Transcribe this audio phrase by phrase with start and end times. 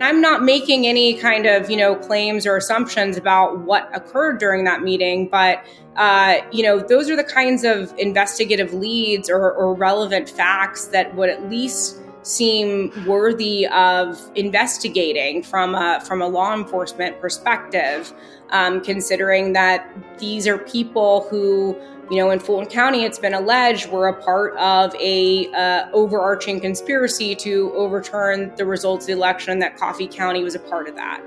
[0.00, 4.64] I'm not making any kind of, you know, claims or assumptions about what occurred during
[4.64, 5.62] that meeting, but,
[5.96, 11.14] uh, you know, those are the kinds of investigative leads or, or relevant facts that
[11.16, 18.12] would at least seem worthy of investigating from a from a law enforcement perspective,
[18.50, 21.76] um, considering that these are people who
[22.10, 26.60] you know, in Fulton County, it's been alleged we're a part of a uh, overarching
[26.60, 29.52] conspiracy to overturn the results of the election.
[29.52, 31.22] and That Coffee County was a part of that.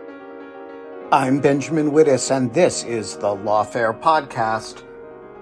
[1.13, 4.83] I'm Benjamin Wittes, and this is the Lawfare Podcast,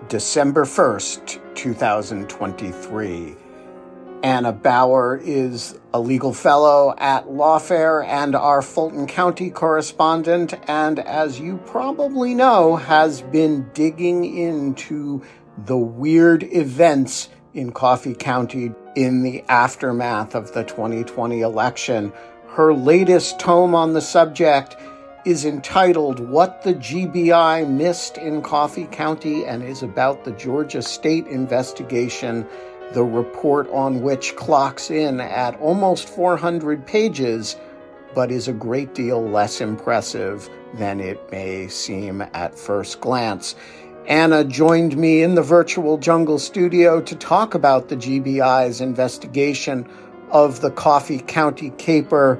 [0.10, 3.41] December 1st, 2023.
[4.24, 11.40] Anna Bower is a legal fellow at Lawfare and our Fulton County correspondent, and as
[11.40, 15.24] you probably know, has been digging into
[15.66, 22.14] the weird events in Coffee County in the aftermath of the 2020 election.
[22.50, 24.76] Her latest tome on the subject
[25.26, 31.28] is entitled What the GBI Missed in Coffee County and is about the Georgia State
[31.28, 32.48] investigation
[32.94, 37.56] the report on which clocks in at almost 400 pages,
[38.14, 43.56] but is a great deal less impressive than it may seem at first glance.
[44.08, 49.88] Anna joined me in the virtual jungle studio to talk about the GBI's investigation
[50.32, 52.36] of the Coffee County caper.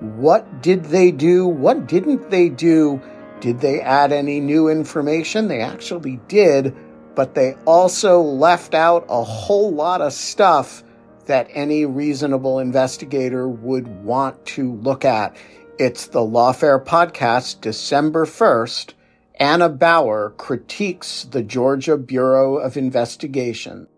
[0.00, 1.46] What did they do?
[1.46, 3.00] What didn't they do?
[3.40, 5.48] Did they add any new information?
[5.48, 6.74] They actually did
[7.14, 10.82] but they also left out a whole lot of stuff
[11.26, 15.36] that any reasonable investigator would want to look at.
[15.78, 18.94] It's the Lawfare Podcast, December 1st.
[19.36, 23.88] Anna Bower critiques the Georgia Bureau of Investigation.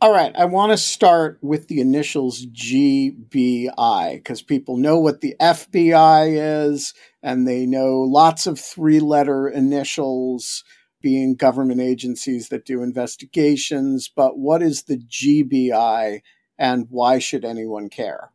[0.00, 5.34] All right, I want to start with the initials GBI because people know what the
[5.40, 10.62] FBI is and they know lots of three letter initials
[11.00, 14.10] being government agencies that do investigations.
[14.14, 16.20] But what is the GBI
[16.58, 18.30] and why should anyone care?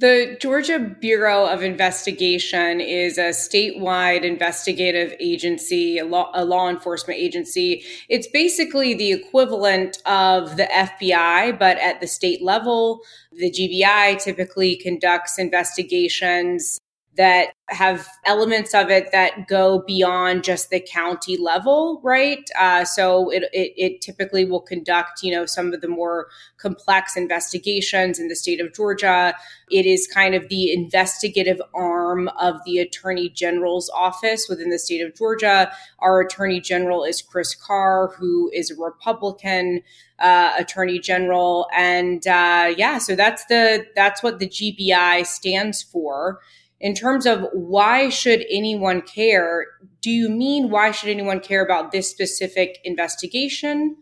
[0.00, 7.18] The Georgia Bureau of Investigation is a statewide investigative agency, a law, a law, enforcement
[7.18, 7.82] agency.
[8.08, 13.00] It's basically the equivalent of the FBI, but at the state level.
[13.32, 16.78] The GBI typically conducts investigations
[17.18, 22.48] that have elements of it that go beyond just the county level, right?
[22.58, 26.28] Uh, so it, it, it, typically will conduct, you know, some of the more
[26.58, 29.34] complex investigations in the state of Georgia.
[29.68, 35.04] It is kind of the investigative arm of the Attorney General's office within the state
[35.04, 35.70] of Georgia.
[35.98, 39.82] Our Attorney General is Chris Carr, who is a Republican.
[40.20, 46.40] Uh, attorney general and uh, yeah so that's the that's what the gbi stands for
[46.80, 49.66] in terms of why should anyone care
[50.00, 53.96] do you mean why should anyone care about this specific investigation?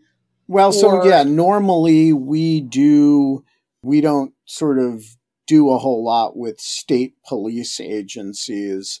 [0.47, 3.43] Well or- so yeah normally we do
[3.81, 5.03] we don't sort of
[5.45, 8.99] do a whole lot with state police agencies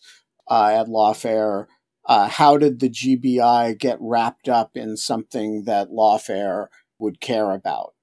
[0.49, 1.65] uh, at lawfare.
[2.05, 6.67] Uh, how did the gbi get wrapped up in something that lawfare
[6.99, 7.93] would care about?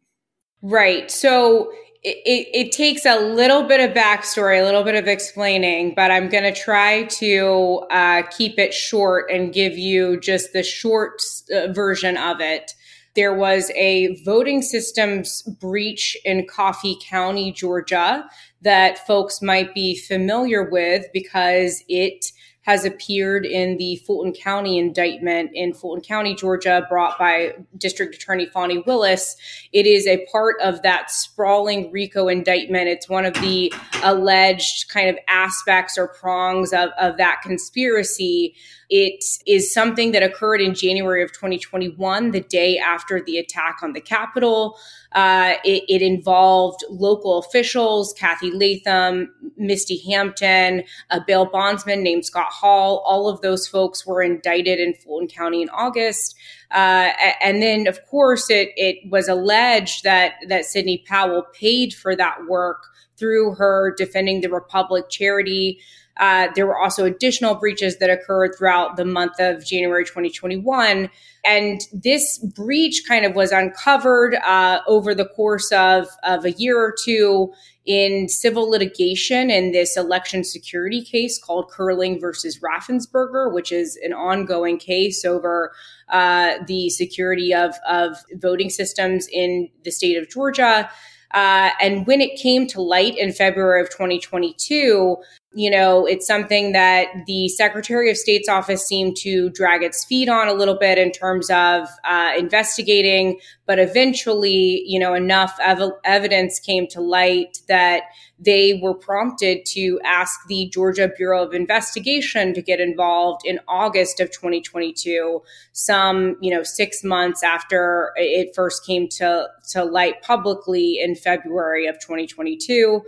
[0.60, 1.72] Right so
[2.04, 6.28] it, it, takes a little bit of backstory, a little bit of explaining, but I'm
[6.28, 11.22] going to try to uh, keep it short and give you just the short
[11.54, 12.74] uh, version of it.
[13.14, 18.28] There was a voting systems breach in Coffee County, Georgia,
[18.60, 22.26] that folks might be familiar with because it
[22.64, 28.46] has appeared in the Fulton County indictment in Fulton County, Georgia, brought by District Attorney
[28.46, 29.36] Fani Willis.
[29.72, 32.88] It is a part of that sprawling RICO indictment.
[32.88, 33.72] It's one of the
[34.02, 38.54] alleged kind of aspects or prongs of, of that conspiracy.
[38.90, 43.92] It is something that occurred in January of 2021, the day after the attack on
[43.92, 44.78] the Capitol.
[45.12, 52.50] Uh, it, it, involved local officials, Kathy Latham, Misty Hampton, a bail bondsman named Scott
[52.50, 53.02] Hall.
[53.06, 56.34] All of those folks were indicted in Fulton County in August.
[56.72, 57.10] Uh,
[57.40, 62.46] and then, of course, it, it was alleged that, that Sidney Powell paid for that
[62.48, 62.82] work
[63.16, 65.78] through her Defending the Republic charity.
[66.18, 71.10] Uh, there were also additional breaches that occurred throughout the month of January 2021.
[71.44, 76.78] And this breach kind of was uncovered uh, over the course of, of a year
[76.78, 77.52] or two
[77.84, 84.14] in civil litigation in this election security case called Curling versus Raffensperger, which is an
[84.14, 85.72] ongoing case over
[86.08, 90.88] uh, the security of, of voting systems in the state of Georgia.
[91.34, 95.16] Uh, and when it came to light in February of 2022,
[95.54, 100.28] you know, it's something that the Secretary of State's office seemed to drag its feet
[100.28, 103.38] on a little bit in terms of uh, investigating.
[103.64, 108.02] But eventually, you know, enough ev- evidence came to light that
[108.38, 114.18] they were prompted to ask the Georgia Bureau of Investigation to get involved in August
[114.18, 115.40] of 2022,
[115.72, 121.86] some, you know, six months after it first came to, to light publicly in February
[121.86, 123.02] of 2022.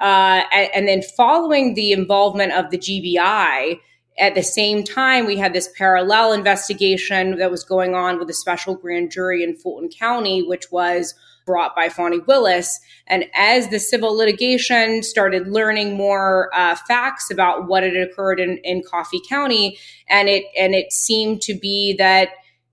[0.00, 3.78] Uh, and, and then following the involvement of the GBI,
[4.18, 8.34] at the same time, we had this parallel investigation that was going on with a
[8.34, 11.14] special grand jury in Fulton County, which was
[11.46, 12.78] brought by Fani Willis.
[13.06, 18.58] And as the civil litigation started learning more uh, facts about what had occurred in,
[18.58, 22.28] in Coffee County, and it and it seemed to be that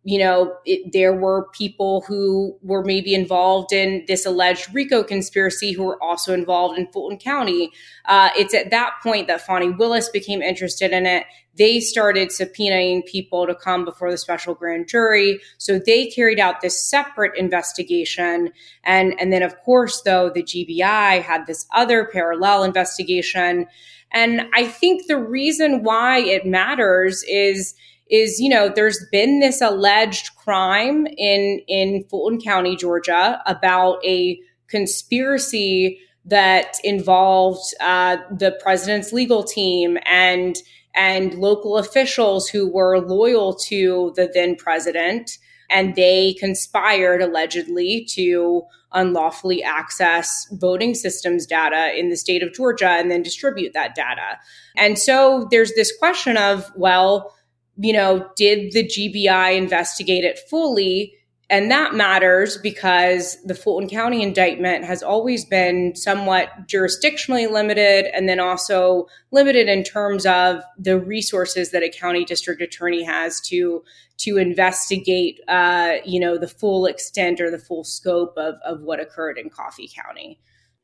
[0.08, 5.74] you know, it, there were people who were maybe involved in this alleged RICO conspiracy
[5.74, 7.72] who were also involved in Fulton County.
[8.06, 11.26] Uh, it's at that point that Fani Willis became interested in it.
[11.58, 15.42] They started subpoenaing people to come before the special grand jury.
[15.58, 18.54] So they carried out this separate investigation.
[18.86, 23.68] And, and then, of course, though, the GBI had this other parallel investigation.
[24.14, 27.74] And I think the reason why it matters is
[28.10, 34.40] is you know there's been this alleged crime in in Fulton County, Georgia, about a
[34.68, 40.58] conspiracy that involved uh, the president's legal team and
[40.94, 45.38] and local officials who were loyal to the then president,
[45.70, 48.64] and they conspired allegedly to
[48.94, 54.40] unlawfully access voting systems data in the state of Georgia and then distribute that data.
[54.76, 57.34] And so there's this question of well
[57.78, 61.14] you know, did the GBI investigate it fully?
[61.50, 68.28] And that matters because the Fulton County indictment has always been somewhat jurisdictionally limited and
[68.28, 73.84] then also limited in terms of the resources that a county district attorney has to
[74.18, 79.00] to investigate uh, you know the full extent or the full scope of, of what
[79.00, 80.42] occurred in Coffee County.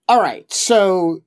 [0.08, 0.52] All right.
[0.52, 1.24] So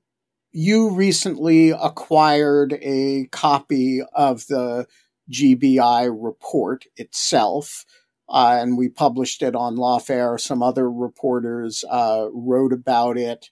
[0.51, 4.87] you recently acquired a copy of the
[5.31, 7.85] GBI report itself.
[8.29, 10.39] Uh, and we published it on Lawfare.
[10.39, 13.49] Some other reporters uh, wrote about it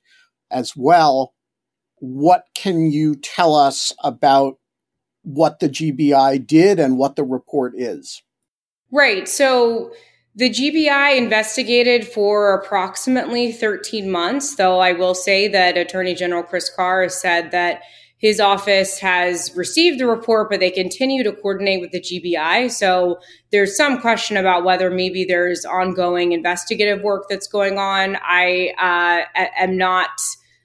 [0.52, 1.34] as well.
[2.00, 4.60] What can you tell us about
[5.24, 8.22] what the GBI did and what the report is?
[8.92, 9.28] Right.
[9.28, 9.94] So
[10.36, 16.70] the GBI investigated for approximately 13 months, though I will say that Attorney General Chris
[16.70, 17.82] Carr said that
[18.26, 22.72] his office has received the report, but they continue to coordinate with the GBI.
[22.72, 23.20] So
[23.52, 28.18] there's some question about whether maybe there's ongoing investigative work that's going on.
[28.24, 30.10] I uh, am not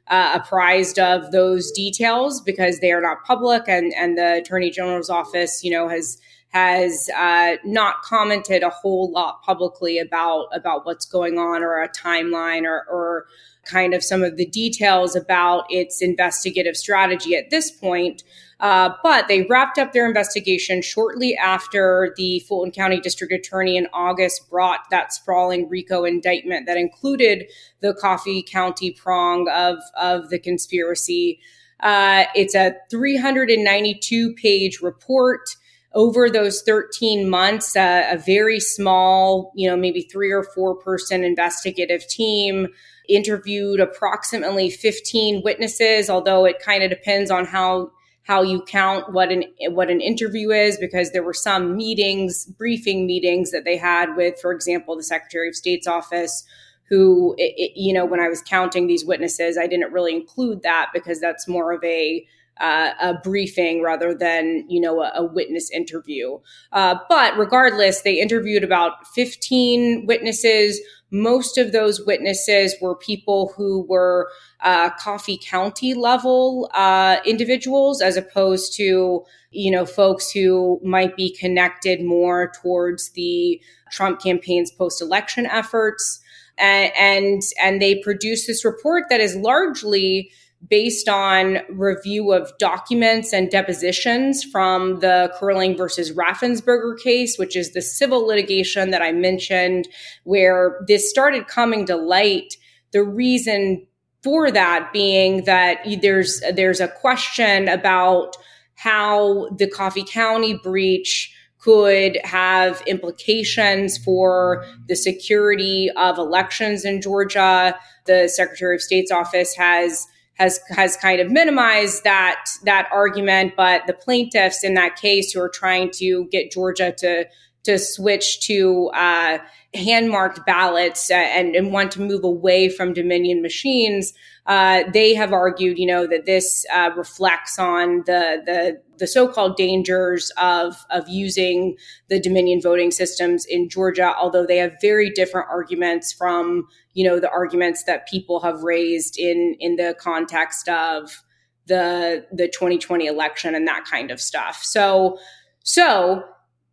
[0.08, 5.10] uh, apprised of those details because they are not public, and and the Attorney General's
[5.10, 11.04] office, you know, has has uh, not commented a whole lot publicly about about what's
[11.04, 13.26] going on or a timeline or, or
[13.64, 18.22] kind of some of the details about its investigative strategy at this point.
[18.60, 23.86] Uh, but they wrapped up their investigation shortly after the Fulton County District Attorney in
[23.94, 27.46] August brought that sprawling RICO indictment that included
[27.80, 31.40] the Coffee County prong of, of the conspiracy.
[31.80, 35.56] Uh, it's a 392 page report
[35.92, 41.24] over those 13 months, uh, a very small, you know, maybe three or four person
[41.24, 42.68] investigative team
[43.08, 47.90] interviewed approximately 15 witnesses, although it kind of depends on how
[48.22, 53.06] how you count what an what an interview is because there were some meetings, briefing
[53.06, 56.44] meetings that they had with, for example, the Secretary of State's office
[56.88, 60.90] who, it, you know, when I was counting these witnesses, I didn't really include that
[60.92, 62.26] because that's more of a
[62.60, 66.38] uh, a briefing rather than you know a, a witness interview.
[66.72, 70.78] Uh, but regardless, they interviewed about 15 witnesses.
[71.10, 78.16] Most of those witnesses were people who were uh, Coffee County level uh, individuals, as
[78.16, 85.00] opposed to you know folks who might be connected more towards the Trump campaign's post
[85.00, 86.20] election efforts.
[86.58, 90.30] And, and and they produced this report that is largely
[90.68, 97.72] based on review of documents and depositions from the Curling versus Raffensperger case, which is
[97.72, 99.88] the civil litigation that I mentioned,
[100.24, 102.56] where this started coming to light.
[102.92, 103.86] The reason
[104.22, 108.36] for that being that there's there's a question about
[108.74, 117.76] how the Coffee County breach could have implications for the security of elections in Georgia.
[118.06, 120.06] The Secretary of State's office has
[120.40, 125.40] has has kind of minimized that that argument, but the plaintiffs in that case who
[125.40, 127.26] are trying to get Georgia to
[127.64, 129.38] to switch to uh,
[129.74, 134.14] hand marked ballots and, and, want to move away from Dominion machines,
[134.46, 139.56] uh, they have argued, you know, that this uh, reflects on the the the so-called
[139.56, 141.76] dangers of of using
[142.08, 147.18] the Dominion voting systems in Georgia, although they have very different arguments from you know
[147.18, 151.22] the arguments that people have raised in in the context of
[151.66, 154.60] the the 2020 election and that kind of stuff.
[154.62, 155.18] So
[155.64, 156.22] so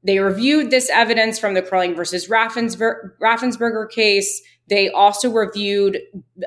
[0.04, 4.42] they reviewed this evidence from the Curling versus Raffensperger case.
[4.70, 6.00] They also reviewed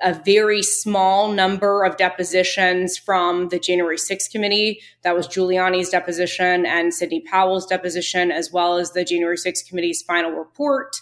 [0.03, 4.81] a very small number of depositions from the January 6th committee.
[5.03, 10.03] That was Giuliani's deposition and Sidney Powell's deposition, as well as the January 6th committee's
[10.03, 10.97] final report.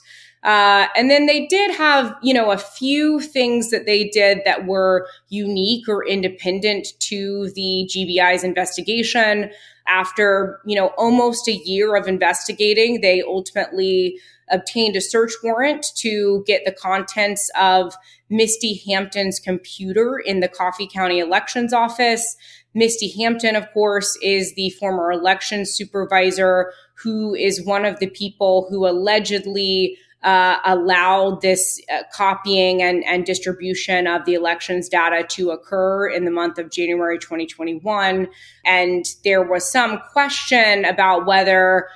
[0.44, 4.66] Uh, and then they did have, you know, a few things that they did that
[4.66, 9.50] were unique or independent to the GBI's investigation.
[9.88, 14.18] After, you know, almost a year of investigating, they ultimately
[14.50, 17.94] obtained a search warrant to get the contents of
[18.30, 22.36] Misty Hampton's computer in the Coffee County Elections Office.
[22.74, 28.66] Misty Hampton, of course, is the former election supervisor who is one of the people
[28.70, 35.50] who allegedly uh, allowed this uh, copying and, and distribution of the elections data to
[35.50, 38.28] occur in the month of January 2021.
[38.64, 41.88] And there was some question about whether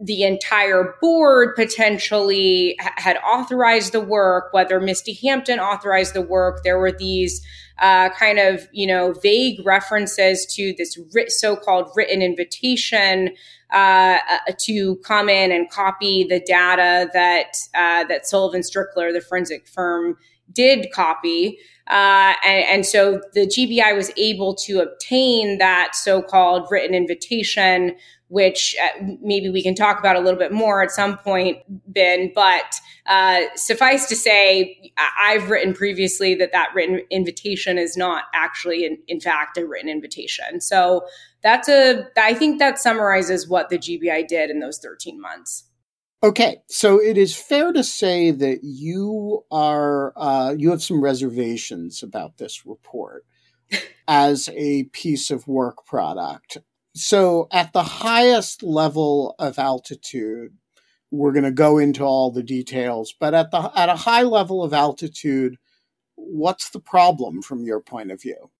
[0.00, 6.62] the entire board potentially had authorized the work, whether Misty Hampton authorized the work.
[6.64, 7.44] There were these
[7.78, 13.30] uh, kind of, you know, vague references to this so-called written invitation
[13.72, 19.20] uh, uh, to come in and copy the data that uh, that Sullivan Strickler, the
[19.20, 20.16] forensic firm,
[20.52, 21.58] did copy.
[21.88, 27.96] Uh, and, and, so the GBI was able to obtain that so-called written invitation
[28.28, 32.30] which uh, maybe we can talk about a little bit more at some point, Ben.
[32.34, 32.74] But
[33.06, 38.98] uh, suffice to say, I've written previously that that written invitation is not actually, in,
[39.08, 40.60] in fact, a written invitation.
[40.60, 41.06] So
[41.42, 45.64] that's a, I think that summarizes what the GBI did in those 13 months.
[46.22, 52.02] Okay, so it is fair to say that you are uh, you have some reservations
[52.02, 53.24] about this report
[54.08, 56.58] as a piece of work product
[56.98, 60.52] so at the highest level of altitude,
[61.10, 64.62] we're going to go into all the details, but at the at a high level
[64.64, 65.56] of altitude,
[66.16, 68.50] what's the problem from your point of view?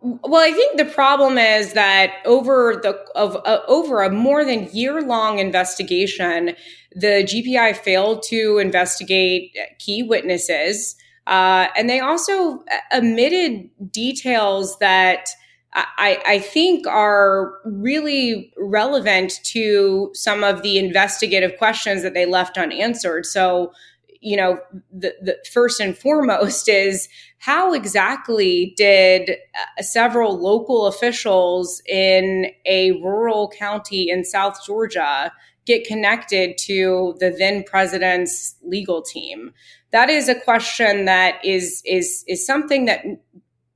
[0.00, 4.68] Well, I think the problem is that over the of uh, over a more than
[4.72, 6.54] year long investigation,
[6.94, 10.94] the GBI failed to investigate key witnesses,
[11.26, 12.62] uh, and they also
[12.94, 15.30] omitted details that
[15.74, 22.56] I, I, think are really relevant to some of the investigative questions that they left
[22.56, 23.26] unanswered.
[23.26, 23.72] So,
[24.20, 24.58] you know,
[24.92, 27.08] the, the first and foremost is
[27.38, 35.32] how exactly did uh, several local officials in a rural county in South Georgia
[35.66, 39.52] get connected to the then president's legal team?
[39.90, 43.04] That is a question that is is is something that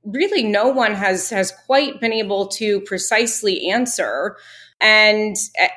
[0.03, 4.35] really no one has has quite been able to precisely answer
[4.83, 5.67] And uh,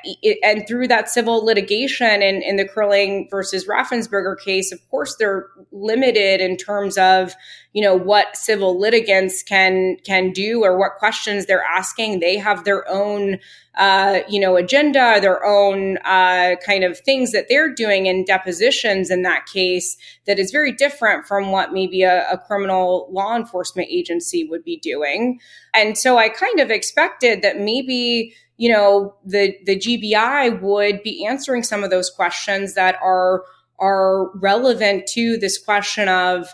[0.43, 5.47] and through that civil litigation in, in the Curling versus Raffensperger case, of course, they're
[5.71, 7.33] limited in terms of
[7.71, 12.19] you know what civil litigants can can do or what questions they're asking.
[12.19, 13.39] They have their own
[13.77, 19.09] uh, you know agenda, their own uh, kind of things that they're doing in depositions
[19.09, 19.95] in that case
[20.25, 24.77] that is very different from what maybe a, a criminal law enforcement agency would be
[24.79, 25.39] doing.
[25.73, 31.25] And so I kind of expected that maybe you know, the the GBI would be
[31.25, 33.43] answering some of those questions that are
[33.79, 36.49] are relevant to this question of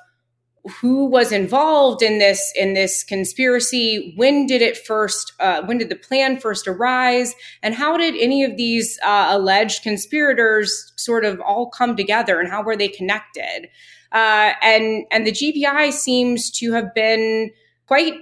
[0.80, 5.90] who was involved in this in this conspiracy when did it first uh, when did
[5.90, 11.40] the plan first arise and how did any of these uh, alleged conspirators sort of
[11.42, 13.68] all come together and how were they connected?
[14.14, 17.52] Uh, and and the gbi seems to have been
[17.88, 18.14] quite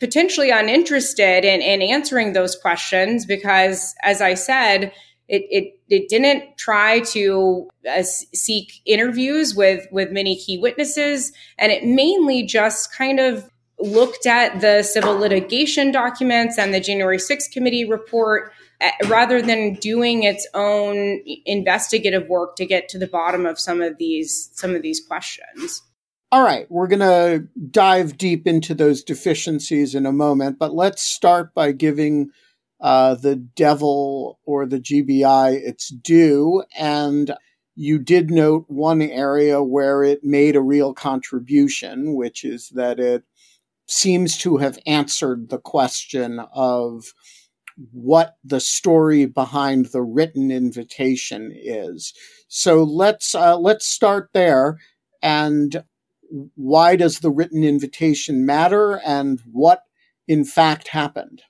[0.00, 4.92] potentially uninterested in, in answering those questions because, as I said,
[5.28, 11.70] it, it, it didn't try to uh, seek interviews with, with many key witnesses, and
[11.70, 13.50] it mainly just kind of
[13.80, 19.74] looked at the civil litigation documents and the January 6th committee report uh, rather than
[19.74, 24.74] doing its own investigative work to get to the bottom of some of these some
[24.74, 25.82] of these questions.
[26.30, 31.00] All right, we're going to dive deep into those deficiencies in a moment, but let's
[31.00, 32.28] start by giving
[32.82, 36.64] uh, the devil or the GBI its due.
[36.76, 37.34] And
[37.76, 43.22] you did note one area where it made a real contribution, which is that it
[43.86, 47.14] seems to have answered the question of
[47.92, 52.12] what the story behind the written invitation is.
[52.48, 54.78] So let's uh, let's start there
[55.22, 55.82] and
[56.54, 59.82] why does the written invitation matter and what
[60.26, 61.42] in fact happened?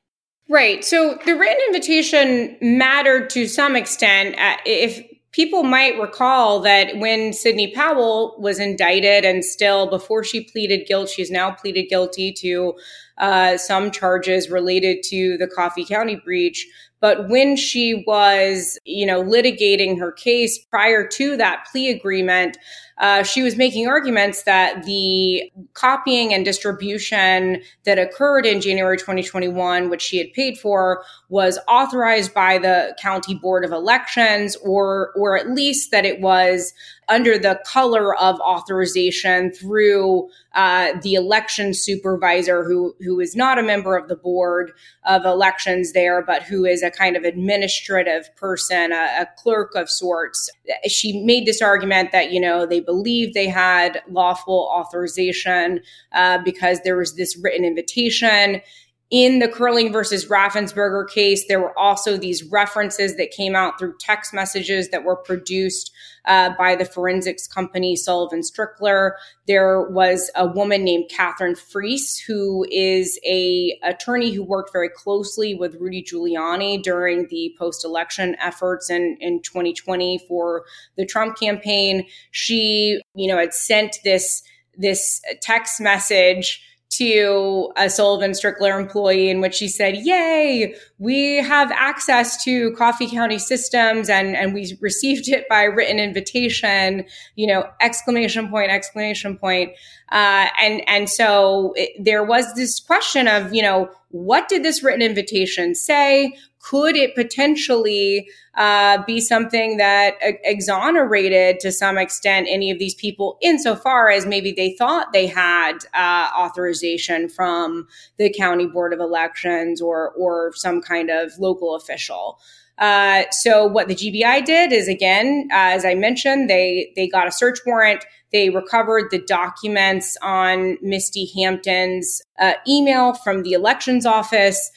[0.48, 0.84] Right.
[0.84, 4.38] So the written invitation mattered to some extent.
[4.38, 10.44] Uh, if people might recall that when Sidney Powell was indicted and still before she
[10.44, 12.74] pleaded guilt, she's now pleaded guilty to
[13.18, 16.66] uh, some charges related to the Coffee County breach.
[17.00, 22.56] But when she was, you know, litigating her case prior to that plea agreement,
[22.98, 29.88] uh, she was making arguments that the copying and distribution that occurred in January 2021,
[29.88, 35.36] which she had paid for, was authorized by the county board of elections, or or
[35.36, 36.72] at least that it was
[37.08, 43.62] under the color of authorization through uh, the election supervisor, who who is not a
[43.62, 44.72] member of the board
[45.04, 49.88] of elections there, but who is a kind of administrative person, a, a clerk of
[49.88, 50.50] sorts.
[50.86, 55.78] She made this argument that you know they believed they had lawful authorization
[56.14, 58.62] uh, because there was this written invitation.
[59.10, 63.96] In the Curling versus Raffensperger case, there were also these references that came out through
[64.00, 65.92] text messages that were produced
[66.24, 69.12] uh, by the forensics company Sullivan Strickler.
[69.46, 75.54] There was a woman named Katherine Friess, who is a attorney who worked very closely
[75.54, 80.64] with Rudy Giuliani during the post-election efforts in, in 2020 for
[80.96, 82.06] the Trump campaign.
[82.30, 84.42] She, you know, had sent this
[84.76, 91.70] this text message to a Sullivan Strickler employee in which she said, Yay, we have
[91.72, 97.04] access to Coffee County systems and, and we received it by written invitation,
[97.36, 99.72] you know, exclamation point, exclamation point.
[100.10, 104.82] Uh, and, and so it, there was this question of, you know, what did this
[104.82, 106.34] written invitation say?
[106.68, 113.38] Could it potentially uh, be something that exonerated to some extent any of these people
[113.40, 119.80] insofar as maybe they thought they had uh, authorization from the county board of elections
[119.80, 122.38] or or some kind of local official.
[122.76, 127.26] Uh, so what the GBI did is again, uh, as I mentioned, they they got
[127.26, 128.04] a search warrant.
[128.30, 134.70] They recovered the documents on Misty Hampton's uh, email from the elections office.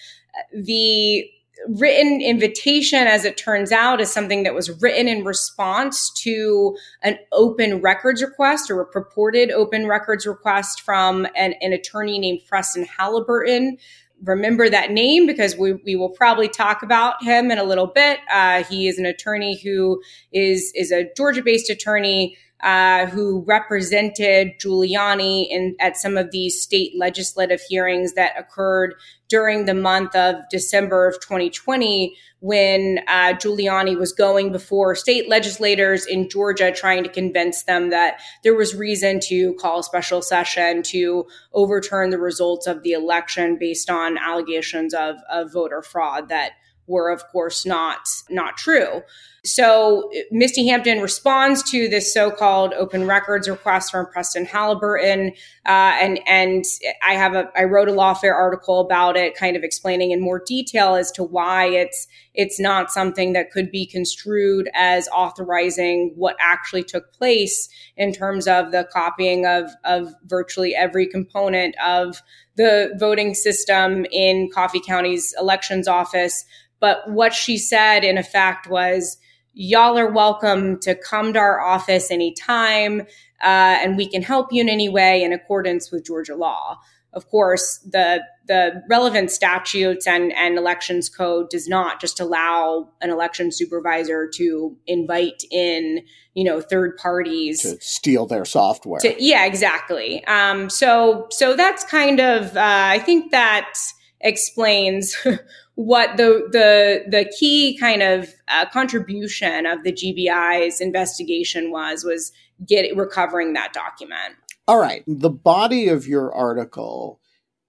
[0.54, 1.30] The
[1.68, 7.18] written invitation, as it turns out, is something that was written in response to an
[7.32, 12.86] open records request or a purported open records request from an, an attorney named Preston
[12.86, 13.78] Haliburton.
[14.24, 18.20] Remember that name because we, we will probably talk about him in a little bit.
[18.32, 24.60] Uh, he is an attorney who is is a Georgia based attorney uh, who represented
[24.60, 28.96] Giuliani in at some of these state legislative hearings that occurred
[29.28, 36.06] during the month of December of 2020 when uh, Giuliani was going before state legislators
[36.06, 40.84] in Georgia trying to convince them that there was reason to call a special session
[40.84, 46.52] to overturn the results of the election based on allegations of, of voter fraud that
[46.88, 49.02] were of course not not true.
[49.44, 55.32] So Misty Hampton responds to this so-called open records request from Preston Haliburton,
[55.66, 56.64] uh, and and
[57.04, 60.44] I have a I wrote a lawfare article about it, kind of explaining in more
[60.46, 66.36] detail as to why it's it's not something that could be construed as authorizing what
[66.40, 72.22] actually took place in terms of the copying of of virtually every component of
[72.58, 76.46] the voting system in Coffee County's elections office.
[76.80, 79.18] But what she said, in effect, was
[79.54, 83.02] y'all are welcome to come to our office anytime,
[83.42, 86.80] uh, and we can help you in any way in accordance with Georgia law.
[87.14, 93.10] Of course, the the relevant statutes and, and elections code does not just allow an
[93.10, 96.02] election supervisor to invite in,
[96.34, 99.00] you know, third parties to steal their software.
[99.02, 100.24] To, yeah, exactly.
[100.26, 103.74] Um, so so that's kind of uh, I think that
[104.22, 105.16] explains
[105.76, 112.32] what the the the key kind of uh, contribution of the GBI's investigation was was
[112.68, 114.36] get recovering that document.
[114.68, 117.20] All right, the body of your article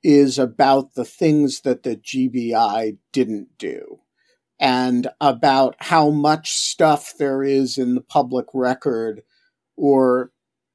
[0.03, 4.01] is about the things that the GBI didn't do
[4.59, 9.23] and about how much stuff there is in the public record
[9.77, 10.33] or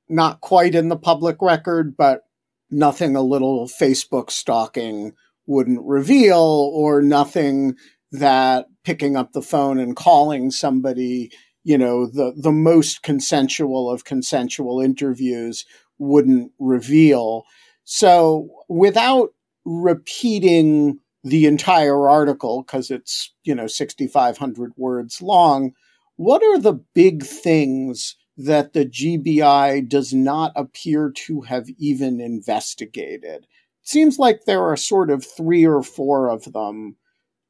[0.10, 2.24] not quite in the public record, but
[2.70, 5.13] nothing a little Facebook stalking
[5.48, 7.76] wouldn't reveal or nothing
[8.12, 11.32] that picking up the phone and calling somebody,
[11.64, 15.66] you know, the, the most consensual of consensual interviews
[15.98, 17.44] wouldn't reveal.
[17.84, 19.30] So without
[19.66, 25.74] repeating the entire article, because it's, you know, 6,500 words long,
[26.16, 33.48] what are the big things that the GBI does not appear to have even investigated?
[33.88, 36.97] Seems like there are sort of three or four of them.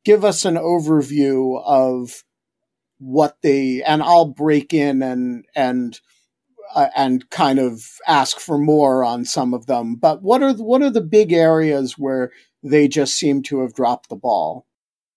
[0.06, 2.24] Give us an overview of
[3.00, 6.00] what they, and I'll break in and, and,
[6.76, 9.96] uh, and kind of ask for more on some of them.
[9.96, 14.10] But what are, what are the big areas where they just seem to have dropped
[14.10, 14.68] the ball?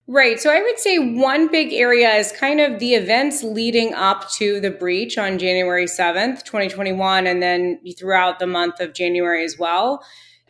[0.07, 0.39] Right.
[0.39, 4.59] So I would say one big area is kind of the events leading up to
[4.59, 10.03] the breach on January 7th, 2021, and then throughout the month of January as well.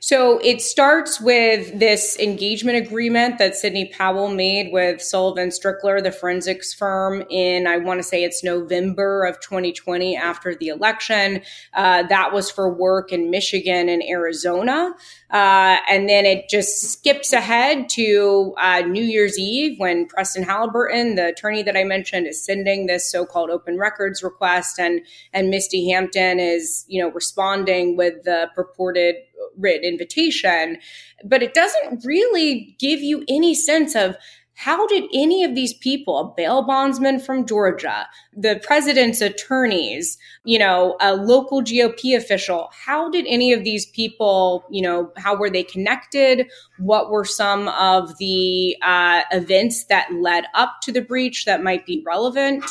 [0.04, 6.12] So it starts with this engagement agreement that Sidney Powell made with Sullivan Strickler, the
[6.12, 11.44] forensics firm, in I want to say it's November of 2020 after the election.
[11.76, 14.96] Uh, that was for work in Michigan and Arizona.
[15.30, 21.16] Uh, and then it just skips ahead to uh, New Year's Eve when Preston Haliburton,
[21.16, 25.90] the attorney that I mentioned, is sending this so-called open records request, and and Misty
[25.90, 29.16] Hampton is you know responding with the purported
[29.58, 30.78] written invitation,
[31.24, 34.16] but it doesn't really give you any sense of
[34.54, 40.60] how did any of these people, a bail bondsman from Georgia, the president's attorneys, you
[40.60, 45.50] know, a local GOP official, how did any of these people, you know, how were
[45.50, 46.46] they connected?
[46.78, 51.88] What were some of the uh, events that led up to the breach that might
[51.88, 52.64] be relevant?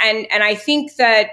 [0.00, 1.30] And, and I think that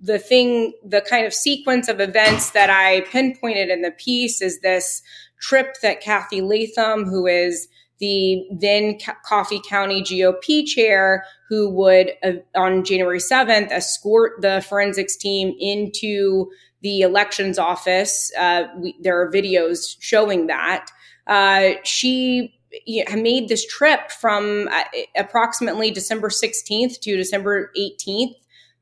[0.00, 4.60] the thing, the kind of sequence of events that I pinpointed in the piece is
[4.60, 5.02] this
[5.40, 12.32] trip that Kathy Latham, who is the then Coffee County GOP chair, who would, uh,
[12.54, 16.50] on January 7th, escort the forensics team into
[16.82, 18.30] the elections office.
[18.38, 20.86] Uh, we, there are videos showing that.
[21.26, 24.82] Uh, she made this trip from uh,
[25.16, 28.34] approximately December 16th to December 18th,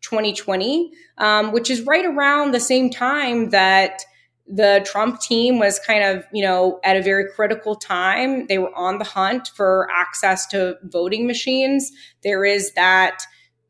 [0.02, 4.02] 2020, um, which is right around the same time that
[4.46, 8.46] the Trump team was kind of, you know, at a very critical time.
[8.48, 11.90] They were on the hunt for access to voting machines.
[12.22, 13.22] There is that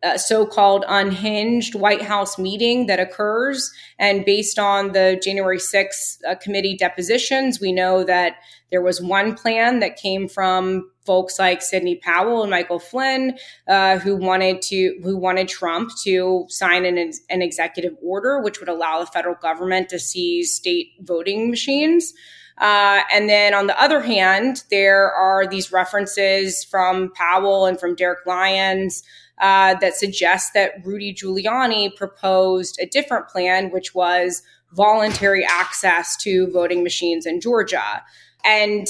[0.02, 3.70] uh, so-called unhinged White House meeting that occurs.
[3.98, 8.36] And based on the January 6th uh, committee depositions, we know that
[8.72, 13.36] there was one plan that came from folks like Sidney Powell and Michael Flynn,
[13.68, 18.70] uh, who wanted to who wanted Trump to sign an, an executive order, which would
[18.70, 22.14] allow the federal government to seize state voting machines.
[22.58, 27.94] Uh, and then on the other hand, there are these references from Powell and from
[27.94, 29.02] Derek Lyons
[29.38, 34.42] uh, that suggest that Rudy Giuliani proposed a different plan, which was
[34.74, 38.02] voluntary access to voting machines in Georgia.
[38.44, 38.86] And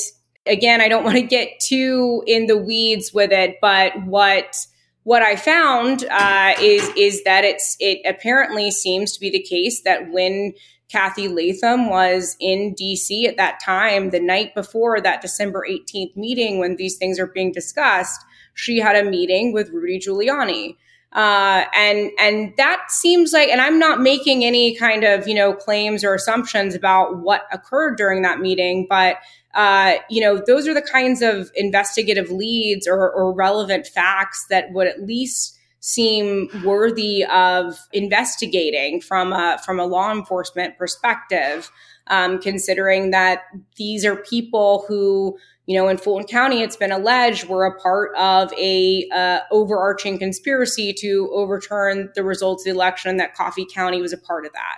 [0.47, 4.57] again, I don't want to get too in the weeds with it, but what
[5.05, 9.83] what I found uh, is is that it's it apparently seems to be the case
[9.83, 10.55] that when
[10.93, 16.59] Kathy Latham was in DC at that time, the night before that December 18th meeting
[16.59, 18.21] when these things are being discussed,
[18.55, 20.77] she had a meeting with Rudy Giuliani.
[21.13, 25.53] Uh, and and that seems like, and I'm not making any kind of you know
[25.53, 29.19] claims or assumptions about what occurred during that meeting, but
[29.55, 34.73] uh, you know those are the kinds of investigative leads or, or relevant facts that
[34.73, 41.71] would at least seem worthy of investigating from a from a law enforcement perspective.
[42.09, 43.43] Um, considering that
[43.77, 45.39] these are people who
[45.73, 50.19] you know, in Fulton County, it's been alleged we're a part of a uh, overarching
[50.19, 53.17] conspiracy to overturn the results of the election.
[53.17, 54.77] That Coffee County was a part of that.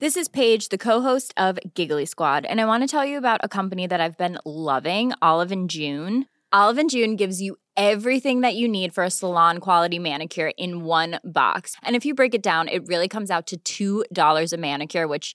[0.00, 3.40] This is Paige, the co-host of Giggly Squad, and I want to tell you about
[3.42, 6.26] a company that I've been loving, Olive and June.
[6.52, 10.84] Olive and June gives you everything that you need for a salon quality manicure in
[10.84, 11.74] one box.
[11.82, 15.34] And if you break it down, it really comes out to $2 a manicure, which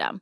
[0.01, 0.21] system.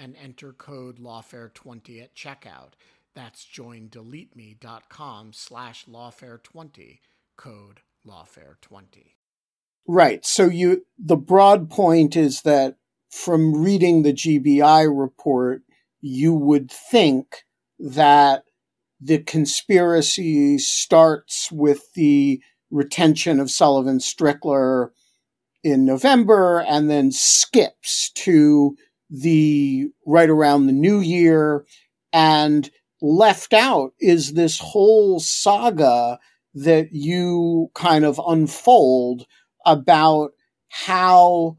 [0.00, 2.72] and enter code lawfare20 at checkout.
[3.14, 6.98] That's joindeleteme.com slash lawfare20,
[7.36, 9.14] code lawfare20.
[9.86, 10.24] Right.
[10.24, 12.76] So you the broad point is that
[13.10, 15.62] from reading the GBI report,
[16.00, 17.44] you would think
[17.78, 18.44] that
[19.00, 24.90] the conspiracy starts with the retention of Sullivan Strickler
[25.64, 28.76] in November and then skips to
[29.10, 31.64] the right around the new year
[32.12, 32.70] and
[33.02, 36.18] left out is this whole saga
[36.54, 39.26] that you kind of unfold
[39.66, 40.32] about
[40.68, 41.56] how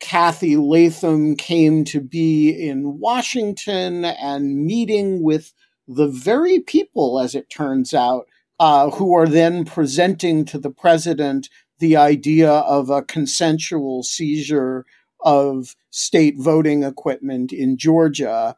[0.00, 5.52] Cathy Latham came to be in Washington and meeting with
[5.88, 8.26] the very people, as it turns out,
[8.58, 14.84] uh, who are then presenting to the president the idea of a consensual seizure
[15.24, 18.54] of state voting equipment in Georgia.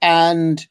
[0.00, 0.64] And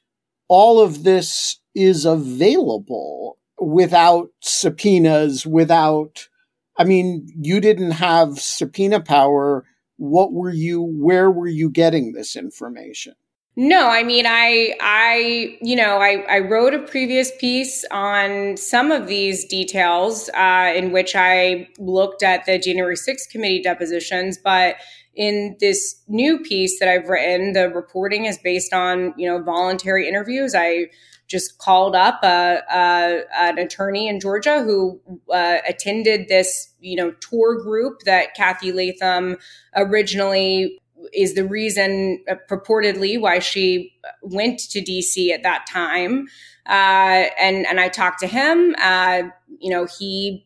[0.48, 6.30] all of this is available without subpoenas, without,
[6.78, 9.66] I mean, you didn't have subpoena power.
[9.98, 13.16] What were you, where were you getting this information?
[13.60, 18.92] No, I mean, I, I, you know, I, I wrote a previous piece on some
[18.92, 24.76] of these details uh, in which I looked at the January 6th committee depositions, but
[25.18, 30.08] in this new piece that I've written, the reporting is based on, you know, voluntary
[30.08, 30.54] interviews.
[30.56, 30.86] I
[31.28, 35.02] just called up a, a, an attorney in Georgia who
[35.34, 39.38] uh, attended this, you know, tour group that Cathy Latham
[39.76, 40.80] originally
[41.14, 46.28] is the reason uh, purportedly why she went to DC at that time.
[46.68, 48.76] Uh, and and I talked to him.
[48.82, 49.24] Uh,
[49.60, 50.46] you know, he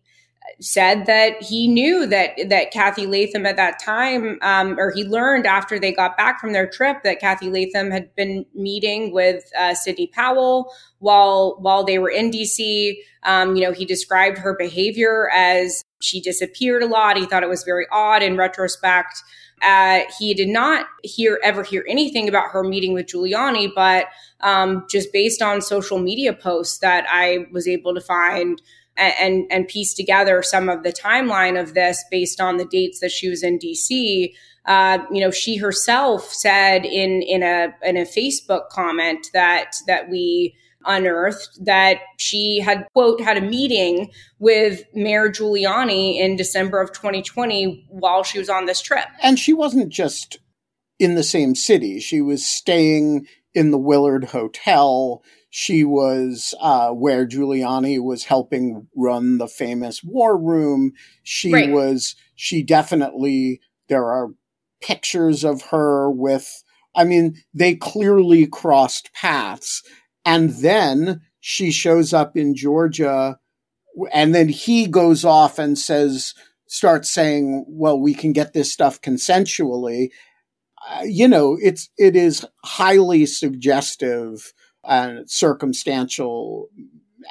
[0.62, 5.48] said that he knew that that Cathy Latham at that time, um, or he learned
[5.48, 9.74] after they got back from their trip that Cathy Latham had been meeting with uh,
[9.74, 12.96] Sidney Powell while while they were in DC.
[13.24, 17.18] Um, you know, he described her behavior as she disappeared a lot.
[17.18, 19.22] He thought it was very odd in retrospect.
[19.64, 24.08] Uh, he did not hear ever hear anything about her meeting with Giuliani, but
[24.42, 28.62] um, just based on social media posts that I was able to find
[28.98, 33.12] and, and, piece together some of the timeline of this based on the dates that
[33.12, 34.34] she was in DC.
[34.66, 40.10] Uh, you know, she herself said in in a in a Facebook comment that that
[40.10, 46.92] we unearthed that she had quote had a meeting with mayor giuliani in december of
[46.92, 50.40] 2020 while she was on this trip and she wasn't just
[51.00, 57.28] in the same city she was staying in the willard hotel she was uh, where
[57.28, 61.70] giuliani was helping run the famous war room she right.
[61.70, 64.30] was she definitely there are
[64.82, 66.64] pictures of her with
[66.96, 69.84] i mean they clearly crossed paths
[70.26, 73.40] and then she shows up in Georgia,
[74.14, 76.34] and then he goes off and says,
[76.68, 80.10] starts saying, well, we can get this stuff consensually.
[80.88, 86.70] Uh, you know, it's, it is highly suggestive and circumstantial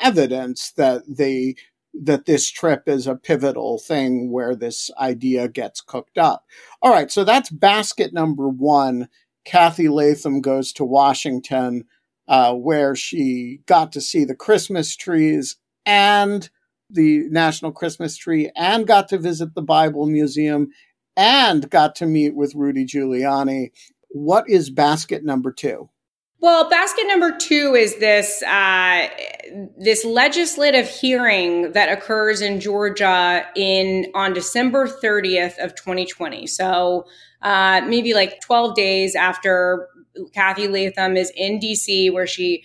[0.02, 1.56] evidence that they,
[1.92, 6.44] that this trip is a pivotal thing where this idea gets cooked up.
[6.82, 7.10] All right.
[7.10, 9.08] So that's basket number one.
[9.44, 11.84] Cathy Latham goes to Washington
[12.28, 16.48] uh, where she got to see the Christmas trees and
[16.88, 20.68] the National Christmas Tree and got to visit the Bible Museum
[21.16, 23.70] and got to meet with Rudy Giuliani.
[24.10, 25.88] What is basket number two?
[26.42, 29.08] Well, basket number two is this uh,
[29.78, 36.46] this legislative hearing that occurs in Georgia in on December 30th of 2020.
[36.46, 37.06] So
[37.42, 39.86] uh, maybe like 12 days after
[40.32, 42.64] Cathy Latham is in DC, where she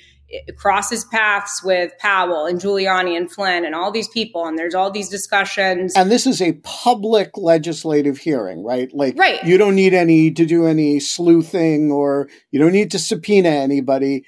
[0.57, 4.91] crosses paths with Powell and Giuliani and Flynn and all these people, and there's all
[4.91, 5.93] these discussions.
[5.95, 8.93] And this is a public legislative hearing, right?
[8.93, 9.43] Like, right.
[9.43, 14.26] you don't need any to do any sleuthing or you don't need to subpoena anybody.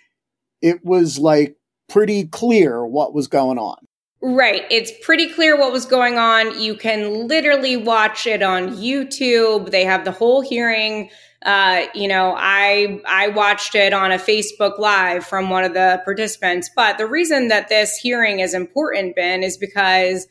[0.61, 1.57] It was like
[1.89, 3.77] pretty clear what was going on.
[4.21, 4.63] Right.
[4.71, 6.59] It's pretty clear what was going on.
[6.59, 9.69] You can literally watch it on YouTube.
[9.69, 11.11] They have the whole hearing.
[11.47, 16.01] Uh, you know, I I watched it on a Facebook Live from one of the
[16.03, 16.69] participants.
[16.75, 20.27] But the reason that this hearing is important, Ben, is because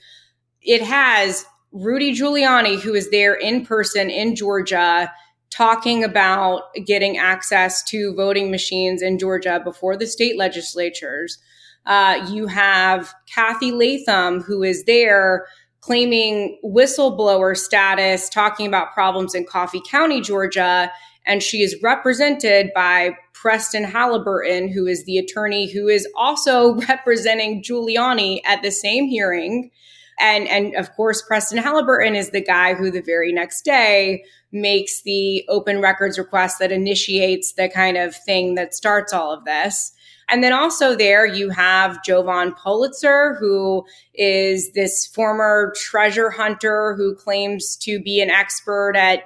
[0.61, 5.11] it has Rudy Giuliani, who is there in person in Georgia,
[5.49, 11.39] talking about getting access to voting machines in Georgia before the state legislatures.
[11.87, 15.47] Uh, you have Cathy Latham, who is there
[15.87, 20.91] claiming whistleblower status, talking about problems in Coffee County, Georgia.
[21.25, 27.63] And she is represented by Preston Haliburton, who is the attorney who is also representing
[27.63, 29.71] Giuliani at the same hearing.
[30.19, 35.03] And, and of course, Preston Haliburton is the guy who the very next day makes
[35.03, 39.93] the open records request that initiates the kind of thing that starts all of this.
[40.29, 47.15] And then also there you have Jovan Pulitzer, who is this former treasure hunter who
[47.15, 49.25] claims to be an expert at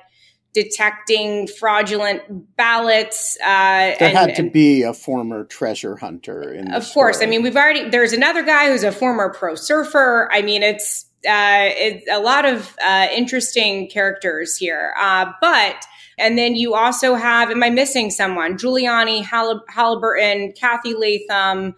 [0.52, 3.36] detecting fraudulent ballots.
[3.42, 6.72] Uh, there and, had to be a former treasure hunter in.
[6.72, 7.26] Of course, story.
[7.26, 7.88] I mean we've already.
[7.88, 10.28] There's another guy who's a former pro surfer.
[10.32, 15.84] I mean it's it's a lot of uh, interesting characters here, uh, but
[16.20, 18.58] and then you also have, am I missing someone?
[18.58, 21.74] Giuliani, Hall- Haliburton, Cathy Latham,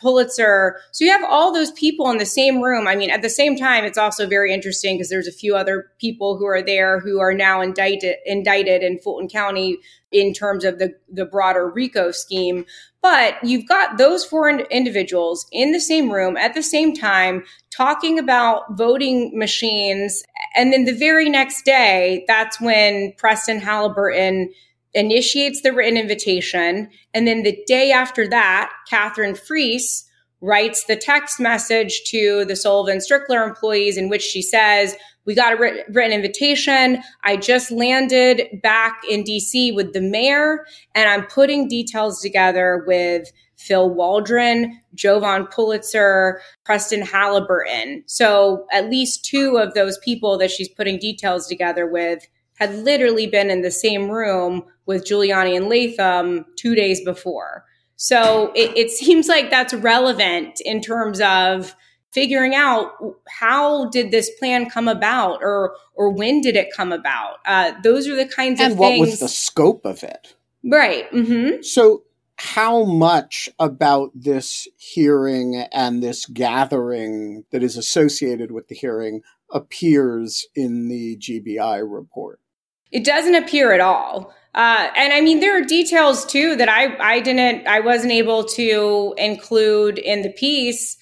[0.00, 0.78] Pulitzer.
[0.92, 2.86] So you have all those people in the same room.
[2.86, 5.90] I mean, at the same time, it's also very interesting because there's a few other
[5.98, 9.78] people who are there who are now indicted indicted in Fulton County
[10.12, 12.64] in terms of the the broader RICO scheme.
[13.02, 18.18] But you've got those four individuals in the same room at the same time talking
[18.18, 20.24] about voting machines.
[20.56, 24.48] And then the very next day, that's when Preston Haliburton
[24.96, 26.88] initiates the written invitation.
[27.14, 30.04] And then the day after that, Katherine Friess
[30.40, 35.54] writes the text message to the Sullivan Strickler employees in which she says, we got
[35.54, 37.02] a written invitation.
[37.24, 43.30] I just landed back in DC with the mayor, and I'm putting details together with
[43.56, 48.02] Phil Waldron, Jovan Pulitzer, Preston Haliburton.
[48.06, 53.26] So at least two of those people that she's putting details together with had literally
[53.26, 57.64] been in the same room with Giuliani and Latham two days before.
[57.96, 61.74] So it, it seems like that's relevant in terms of
[62.16, 62.92] figuring out
[63.28, 68.08] how did this plan come about or or when did it come about uh, those
[68.08, 70.34] are the kinds and of what things was the scope of it
[70.64, 71.60] right mm-hmm.
[71.60, 72.04] so
[72.38, 79.20] how much about this hearing and this gathering that is associated with the hearing
[79.52, 82.40] appears in the gbi report
[82.92, 86.96] it doesn't appear at all uh, and I mean, there are details too that I,
[86.98, 90.96] I didn't, I wasn't able to include in the piece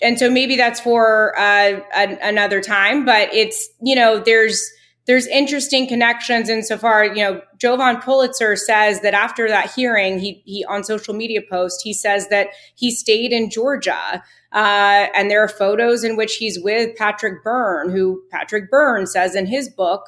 [0.00, 3.04] and so maybe that's for uh, an, another time.
[3.04, 4.70] But it's you know there's
[5.06, 10.64] there's interesting connections insofar you know Jovan Pulitzer says that after that hearing, he he
[10.64, 14.22] on social media post he says that he stayed in Georgia.
[14.50, 19.34] Uh, and there are photos in which he's with Patrick Byrne, who Patrick Byrne says
[19.34, 20.06] in his book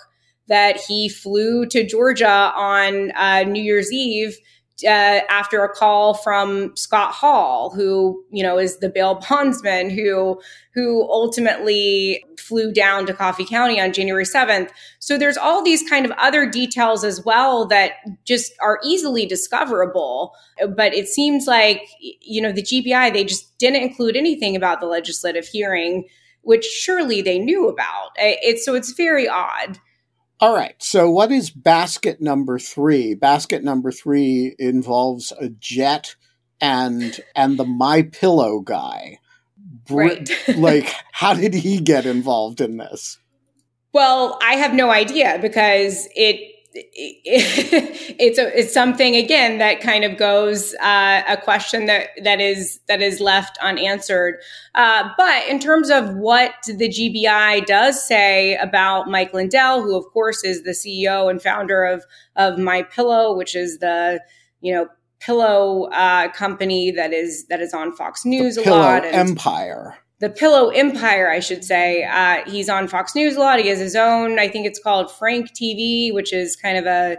[0.51, 4.37] that he flew to Georgia on uh, New Year's Eve
[4.85, 10.41] uh, after a call from Scott Hall, who you know is the bail bondsman who
[10.75, 14.73] who ultimately flew down to Coffee County on January seventh.
[14.99, 17.93] So there's all these kind of other details as well that
[18.25, 20.33] just are easily discoverable.
[20.77, 24.87] But it seems like you know the GBI they just didn't include anything about the
[24.87, 26.09] legislative hearing,
[26.43, 28.11] which surely they knew about.
[28.17, 29.79] It's so it's very odd.
[30.41, 30.75] All right.
[30.79, 33.15] So, what is basket number three?
[33.15, 36.17] Basket number three involves a jet
[36.61, 39.19] and and the My Pillow guy.
[39.91, 40.29] Right.
[40.57, 43.19] like, how did he get involved in this?
[43.93, 46.39] Well, I have no idea because it
[46.75, 52.81] it's a, it's something again that kind of goes uh, a question that that is
[52.87, 54.37] that is left unanswered.
[54.75, 60.05] Uh, but in terms of what the GBI does say about Mike Lindell, who of
[60.13, 62.05] course is the CEO and founder of
[62.37, 64.21] of My Pillow, which is the
[64.61, 64.87] you know
[65.19, 69.05] pillow uh, company that is that is on Fox News the a lot.
[69.05, 72.05] And, Empire the Pillow Empire, I should say.
[72.05, 73.59] Uh, he's on Fox News a lot.
[73.59, 77.19] He has his own, I think it's called Frank TV, which is kind of a,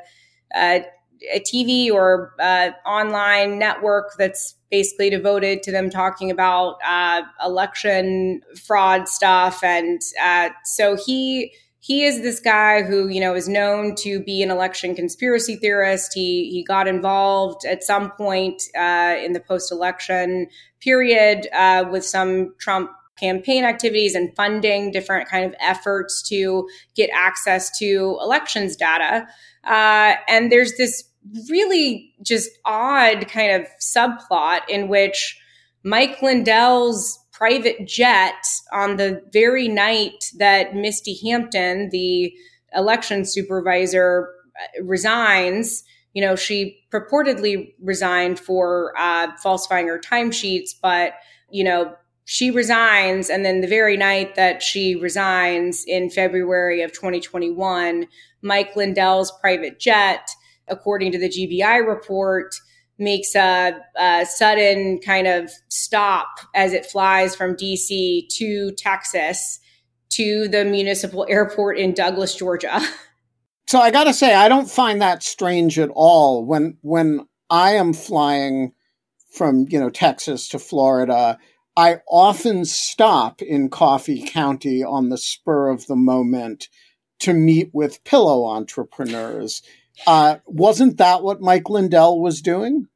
[0.56, 0.86] a
[1.34, 8.42] a TV or uh, online network that's basically devoted to them talking about uh, election
[8.56, 9.64] fraud stuff.
[9.64, 14.42] And uh, so he he is this guy who you know is known to be
[14.44, 16.14] an election conspiracy theorist.
[16.14, 20.48] He he got involved at some point uh, in the post election
[20.80, 27.10] period uh, with some Trump campaign activities and funding different kind of efforts to get
[27.14, 29.28] access to elections data.
[29.64, 31.04] Uh, and there's this
[31.50, 35.40] really just odd kind of subplot in which
[35.84, 42.32] Mike Lindell's private jet on the very night that Misty Hampton, the
[42.76, 45.84] election supervisor, uh, resigns.
[46.14, 51.14] You know, she purportedly resigned for uh, falsifying her timesheets, but,
[51.50, 53.28] you know, she resigns.
[53.32, 58.06] And then the very night that she resigns in February of 2021,
[58.44, 60.30] Mike Lindell's private jet,
[60.68, 62.54] according to the GBI report,
[63.02, 69.60] makes a, a, sudden kind of stop as it flies from DC to Texas
[70.10, 72.82] to the municipal airport in Douglas, Georgia.
[73.68, 77.76] So I got to say I don't find that strange at all when when I
[77.76, 78.74] am flying
[79.32, 81.40] from, you know, Texas to Florida,
[81.78, 86.68] I often stop in Coffee County on the spur of the moment
[87.20, 89.62] to meet with pillow entrepreneurs.
[90.06, 92.88] Uh, wasn't that what Mike Lindell was doing?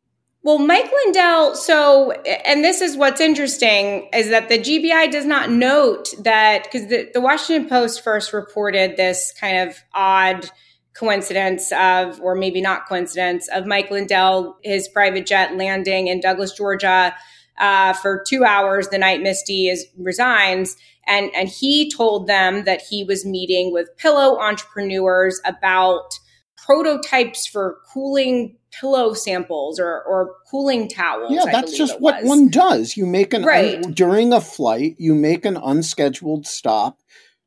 [0.45, 5.49] Well, Mike Lindell, so, and this is what's interesting is that the GBI does not
[5.49, 10.47] note that, because the, the Washington Post first reported this kind of odd
[10.93, 16.53] coincidence of, or maybe not coincidence, of Mike Lindell, his private jet landing in Douglas,
[16.53, 17.15] Georgia,
[17.57, 20.77] uh, for two hours the night Misty is resigns.
[21.07, 26.19] And, and he told them that he was meeting with pillow entrepreneurs about
[26.65, 31.31] prototypes for cooling pillow samples or, or cooling towels.
[31.31, 32.97] Yeah, that's just what one does.
[32.97, 33.83] You make an right.
[33.83, 36.99] un, during a flight, you make an unscheduled stop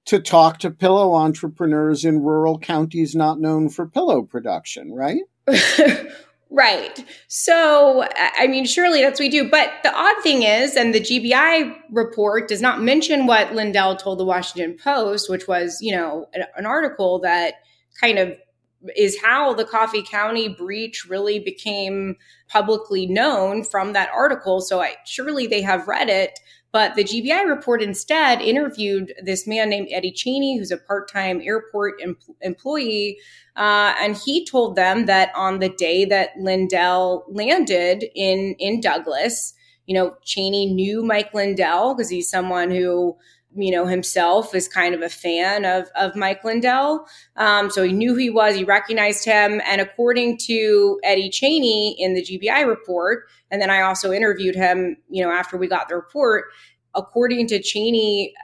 [0.06, 5.20] to talk to pillow entrepreneurs in rural counties not known for pillow production, right?
[6.50, 7.04] right.
[7.26, 9.50] So, I mean, surely that's what we do.
[9.50, 14.18] But the odd thing is, and the GBI report does not mention what Lindell told
[14.18, 17.54] the Washington Post, which was, you know, an, an article that
[18.00, 18.34] kind of
[18.96, 22.16] is how the Coffee County breach really became
[22.48, 24.60] publicly known from that article.
[24.60, 26.38] So I surely they have read it.
[26.70, 31.40] But the GBI report instead interviewed this man named Eddie Cheney, who's a part time
[31.42, 33.18] airport em- employee.
[33.56, 39.54] Uh, and he told them that on the day that Lindell landed in, in Douglas,
[39.86, 43.16] you know, Cheney knew Mike Lindell because he's someone who
[43.54, 47.06] you know, himself is kind of a fan of, of Mike Lindell.
[47.36, 49.60] Um, so he knew who he was, he recognized him.
[49.66, 54.96] And according to Eddie Cheney in the GBI report, and then I also interviewed him,
[55.08, 56.46] you know, after we got the report,
[56.94, 58.34] according to Cheney,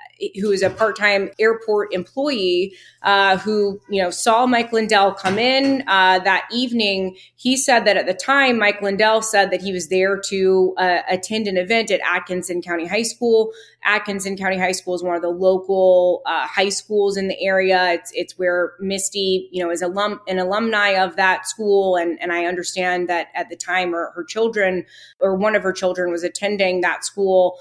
[0.41, 5.85] who is a part-time airport employee uh, who you know saw Mike Lindell come in
[5.87, 7.17] uh, that evening.
[7.37, 10.99] He said that at the time, Mike Lindell said that he was there to uh,
[11.11, 13.53] attend an event at Atkinson County High School.
[13.85, 17.93] Atkinson County High School is one of the local uh, high schools in the area.
[17.93, 22.33] It's it's where Misty, you know, is alum an alumni of that school, and and
[22.33, 24.87] I understand that at the time, her, her children
[25.21, 27.59] or one of her children was attending that school.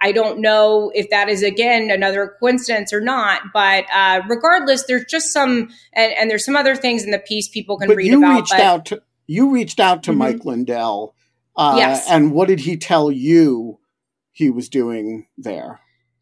[0.00, 5.04] I don't know if that is again another coincidence or not, but uh, regardless, there's
[5.04, 8.06] just some, and, and, there's some other things in the piece people can but read
[8.06, 8.36] you about.
[8.36, 10.18] Reached but out to, you reached out to mm-hmm.
[10.18, 11.14] Mike Lindell,
[11.56, 13.78] uh, yes, and what did he tell you
[14.32, 15.80] he was doing there?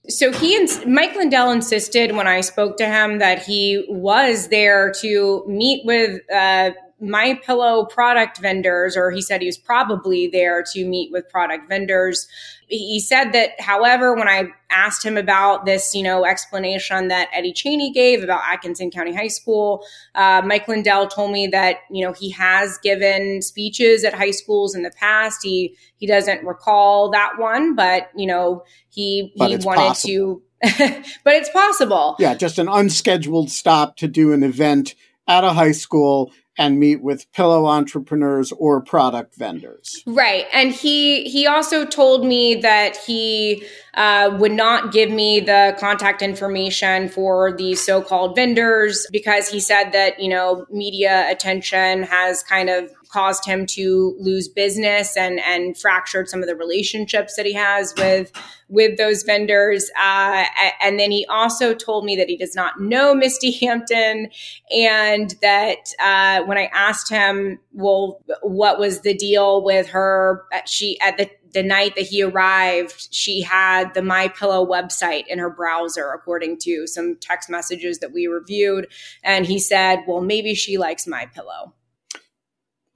[0.09, 4.93] So he and Mike Lindell insisted when I spoke to him that he was there
[5.01, 10.63] to meet with uh, my pillow product vendors or he said he was probably there
[10.73, 12.29] to meet with product vendors
[12.69, 17.53] he said that however when i asked him about this you know explanation that eddie
[17.53, 19.85] cheney gave about atkinson county high school
[20.15, 24.75] uh, mike lindell told me that you know he has given speeches at high schools
[24.75, 29.57] in the past he he doesn't recall that one but you know he but he
[29.57, 30.43] wanted possible.
[30.63, 34.95] to but it's possible yeah just an unscheduled stop to do an event
[35.27, 40.03] at a high school and meet with pillow entrepreneurs or product vendors.
[40.07, 40.47] Right.
[40.53, 46.23] And he he also told me that he uh, would not give me the contact
[46.23, 52.69] information for the so-called vendors because he said that, you know, media attention has kind
[52.71, 57.53] of caused him to lose business and and fractured some of the relationships that he
[57.53, 58.33] has with
[58.69, 59.89] with those vendors.
[59.97, 60.45] Uh,
[60.83, 64.31] and then he also told me that he does not know Misty Hampton,
[64.77, 70.43] and that uh, when I asked him, well, what was the deal with her?
[70.53, 75.29] Uh, she at the the night that he arrived, she had the My Pillow website
[75.29, 78.89] in her browser, according to some text messages that we reviewed.
[79.23, 81.75] And he said, "Well, maybe she likes My Pillow."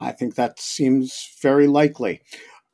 [0.00, 2.20] I think that seems very likely.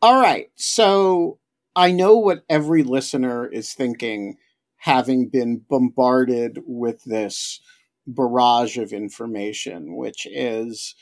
[0.02, 1.38] All right, so
[1.74, 4.36] I know what every listener is thinking,
[4.76, 7.60] having been bombarded with this
[8.06, 10.94] barrage of information, which is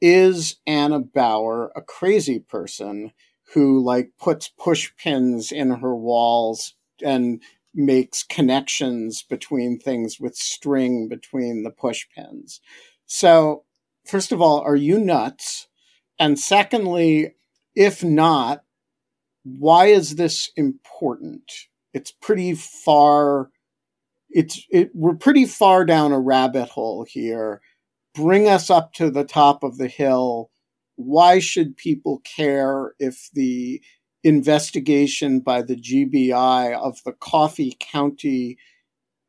[0.00, 3.12] is Anna Bower a crazy person
[3.54, 7.42] who like puts push pins in her walls and
[7.74, 12.60] makes connections between things with string between the push pins?
[13.06, 13.64] So,
[14.04, 15.68] first of all, are you nuts?
[16.18, 17.34] And secondly,
[17.74, 18.62] if not,
[19.44, 21.50] why is this important?
[21.92, 23.50] It's pretty far.
[24.30, 27.60] It's it, we're pretty far down a rabbit hole here.
[28.14, 30.50] Bring us up to the top of the hill.
[30.96, 33.82] Why should people care if the
[34.22, 38.56] investigation by the GBI of the Coffee County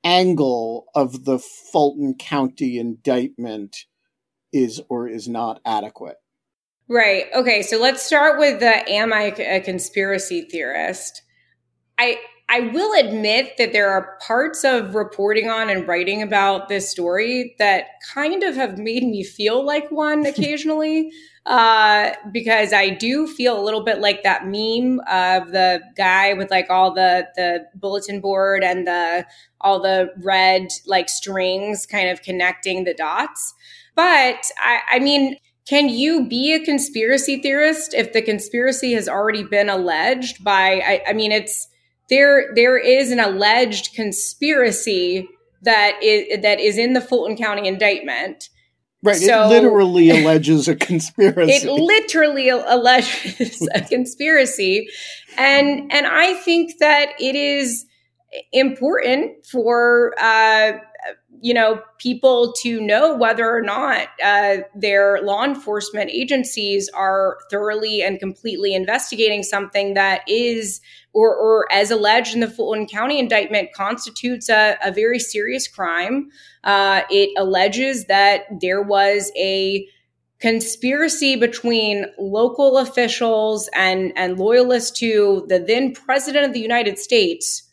[0.04, 3.86] angle of the Fulton County indictment
[4.56, 6.16] is or is not adequate?
[6.88, 7.26] Right.
[7.36, 7.62] Okay.
[7.62, 11.22] So let's start with the am I a conspiracy theorist?
[12.00, 16.90] I I will admit that there are parts of reporting on and writing about this
[16.92, 21.12] story that kind of have made me feel like one occasionally.
[21.48, 26.50] uh, because I do feel a little bit like that meme of the guy with
[26.50, 29.28] like all the the bulletin board and the
[29.62, 33.54] all the red like strings kind of connecting the dots.
[33.96, 35.38] But I, I mean,
[35.68, 40.82] can you be a conspiracy theorist if the conspiracy has already been alleged by?
[40.86, 41.68] I, I mean, it's
[42.10, 42.54] there.
[42.56, 45.28] There is an alleged conspiracy
[45.62, 48.50] that is that is in the Fulton County indictment.
[49.04, 49.18] Right.
[49.18, 51.52] So, it literally alleges a conspiracy.
[51.52, 54.88] It literally alleges a conspiracy,
[55.38, 57.86] and and I think that it is
[58.52, 60.74] important for uh,
[61.42, 68.02] you know, people to know whether or not uh, their law enforcement agencies are thoroughly
[68.02, 70.82] and completely investigating something that is,
[71.14, 76.30] or, or as alleged in the Fulton County indictment, constitutes a, a very serious crime.
[76.64, 79.88] Uh, it alleges that there was a
[80.40, 87.64] conspiracy between local officials and, and loyalists to the then president of the United States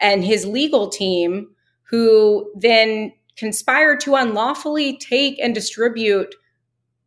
[0.00, 1.48] and his legal team
[1.90, 6.34] who then conspire to unlawfully take and distribute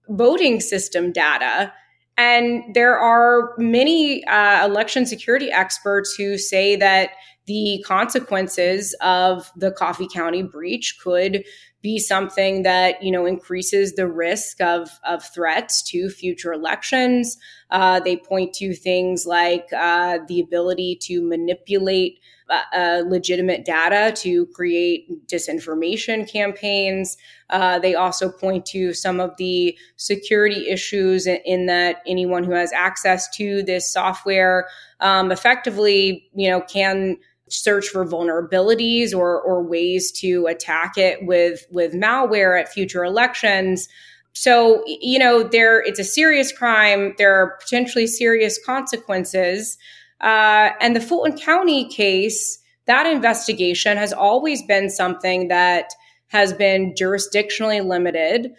[0.09, 1.73] voting system data.
[2.17, 7.11] And there are many uh, election security experts who say that
[7.45, 11.43] the consequences of the Coffee County breach could
[11.82, 17.38] be something that you know increases the risk of of threats to future elections.
[17.71, 22.19] Uh, they point to things like uh, the ability to manipulate
[22.52, 27.18] uh, legitimate data to create disinformation campaigns.
[27.49, 32.52] Uh, they also point to some of the security issues in, in that anyone who
[32.52, 34.68] has access to this software
[34.99, 37.18] um, effectively, you know, can
[37.49, 43.89] search for vulnerabilities or, or ways to attack it with with malware at future elections.
[44.34, 47.14] So, you know, there it's a serious crime.
[47.18, 49.78] There are potentially serious consequences.
[50.22, 55.91] Uh, and the Fulton County case, that investigation has always been something that
[56.28, 58.53] has been jurisdictionally limited.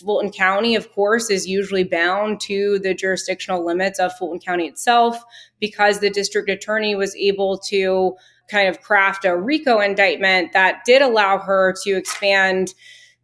[0.00, 5.22] Fulton County, of course, is usually bound to the jurisdictional limits of Fulton County itself
[5.60, 8.16] because the district attorney was able to
[8.50, 12.74] kind of craft a RICO indictment that did allow her to expand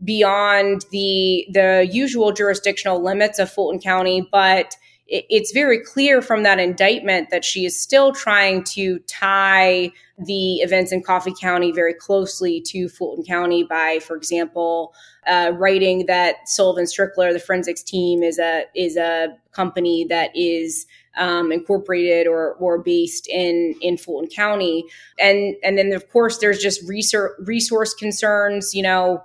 [0.05, 4.77] beyond the the usual jurisdictional limits of Fulton County, but
[5.09, 10.93] it's very clear from that indictment that she is still trying to tie the events
[10.93, 14.93] in Coffee County very closely to Fulton County by, for example,
[15.27, 20.87] uh, writing that Sullivan Strickler, the forensics team, is a is a company that is
[21.17, 24.85] um, incorporated or or based in in Fulton County,
[25.19, 28.75] and and then of course there's just research resource concerns.
[28.75, 29.25] You know,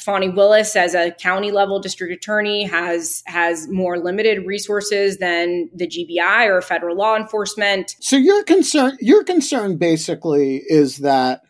[0.00, 5.86] Fani Willis, as a county level district attorney, has has more limited resources than the
[5.86, 7.96] GBI or federal law enforcement.
[8.00, 11.42] So your concern, your concern basically is that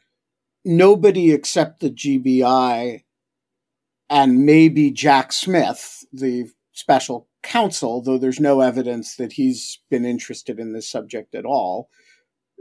[0.65, 3.05] nobody except the GBI
[4.09, 10.59] and maybe Jack Smith, the special counsel, though there's no evidence that he's been interested
[10.59, 11.89] in this subject at all.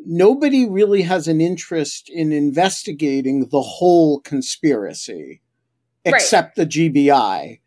[0.06, 5.42] Nobody really has an interest in investigating the whole conspiracy
[6.06, 6.70] except right.
[6.70, 7.60] the GBI,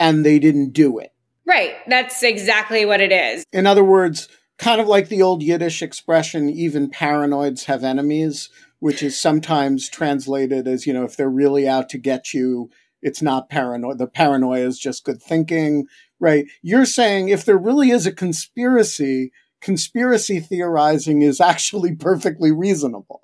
[0.00, 1.12] and they didn't do it.
[1.46, 1.74] Right.
[1.86, 3.44] That's exactly what it is.
[3.52, 4.28] In other words,
[4.58, 10.66] kind of like the old Yiddish expression, even paranoids have enemies, which is sometimes translated
[10.66, 12.70] as, you know, if they're really out to get you,
[13.02, 13.94] it's not paranoia.
[13.94, 15.86] The paranoia is just good thinking,
[16.18, 16.46] right?
[16.62, 19.30] You're saying if there really is a conspiracy,
[19.60, 23.20] conspiracy theorizing is actually perfectly reasonable.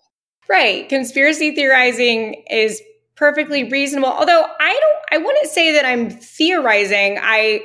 [0.49, 0.89] Right.
[0.89, 2.83] Conspiracy theorizing is
[3.21, 4.09] perfectly reasonable.
[4.09, 7.19] Although I don't, I wouldn't say that I'm theorizing.
[7.21, 7.61] I,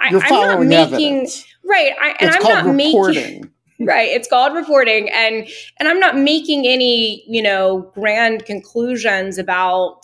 [0.00, 1.44] I You're following am not making, evidence.
[1.64, 1.92] right.
[2.00, 3.22] I, and it's I'm called not reporting.
[3.24, 3.50] making,
[3.86, 4.08] right.
[4.08, 5.10] It's called reporting.
[5.10, 5.48] And,
[5.80, 10.00] and I'm not making any, you know, grand conclusions about,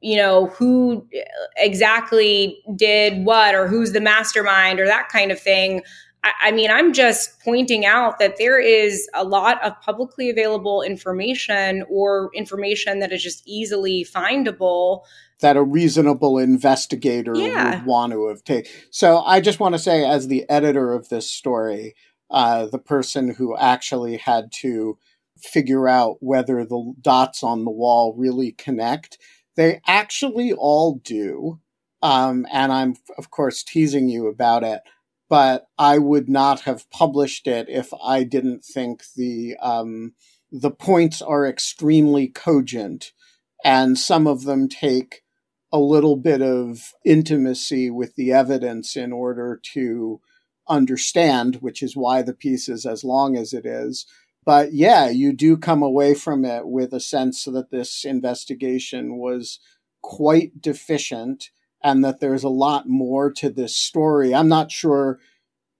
[0.00, 1.06] you know, who
[1.58, 5.82] exactly did what or who's the mastermind or that kind of thing.
[6.40, 11.84] I, mean, I'm just pointing out that there is a lot of publicly available information
[11.88, 15.02] or information that is just easily findable
[15.40, 17.76] that a reasonable investigator yeah.
[17.76, 18.70] would want to have taken.
[18.90, 21.94] So I just want to say, as the editor of this story,
[22.30, 24.98] uh, the person who actually had to
[25.36, 29.18] figure out whether the dots on the wall really connect,
[29.56, 31.60] they actually all do.
[32.02, 34.80] Um, and I'm, of course, teasing you about it,
[35.34, 40.12] but I would not have published it if I didn't think the um,
[40.52, 43.10] the points are extremely cogent,
[43.64, 45.22] and some of them take
[45.72, 50.20] a little bit of intimacy with the evidence in order to
[50.68, 54.06] understand, which is why the piece is as long as it is.
[54.44, 59.58] But yeah, you do come away from it with a sense that this investigation was
[60.00, 61.50] quite deficient
[61.84, 64.34] and that there's a lot more to this story.
[64.34, 65.20] I'm not sure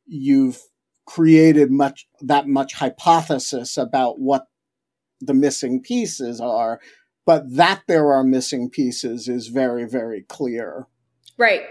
[0.07, 0.61] you've
[1.07, 4.47] created much that much hypothesis about what
[5.21, 6.81] the missing pieces are
[7.27, 10.87] but that there are missing pieces is very, very clear.
[11.39, 11.63] Right.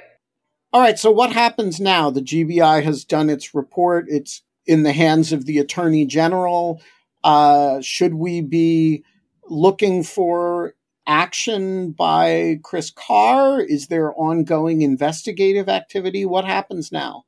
[0.71, 0.97] All right.
[0.97, 2.09] So what happens now?
[2.09, 4.05] The GBI has done its report.
[4.07, 6.81] It's in the hands of the attorney general.
[7.23, 9.03] Uh, should we be
[9.47, 10.73] looking for
[11.07, 13.61] action by Chris Carr?
[13.61, 16.25] Is there ongoing investigative activity?
[16.25, 17.25] What happens now?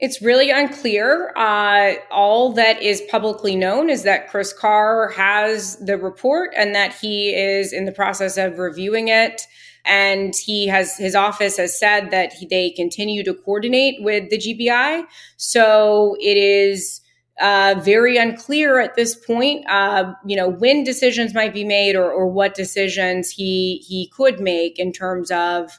[0.00, 1.32] It's really unclear.
[1.36, 6.94] Uh, all that is publicly known is that Chris Carr has the report and that
[6.94, 9.42] he is in the process of reviewing it.
[9.84, 14.38] And he has his office has said that he, they continue to coordinate with the
[14.38, 15.04] GBI.
[15.36, 17.00] So it is
[17.40, 22.10] uh, very unclear at this point, uh, you know, when decisions might be made or,
[22.10, 25.78] or what decisions he he could make in terms of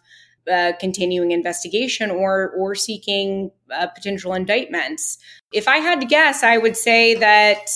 [0.49, 5.17] uh, continuing investigation or or seeking uh, potential indictments.
[5.51, 7.69] If I had to guess, I would say that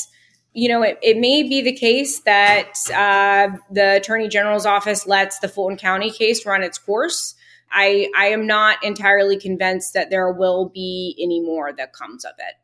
[0.53, 5.39] you know it, it may be the case that uh, the attorney general's office lets
[5.39, 7.35] the Fulton County case run its course.
[7.69, 12.33] I I am not entirely convinced that there will be any more that comes of
[12.39, 12.55] it.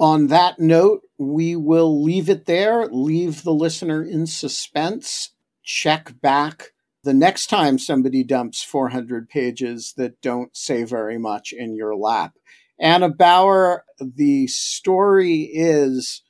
[0.00, 5.30] On that note, we will leave it there, leave the listener in suspense,
[5.62, 6.72] check back
[7.04, 12.32] the next time somebody dumps 400 pages that don't say very much in your lap.
[12.80, 16.22] Anna Bower, the story is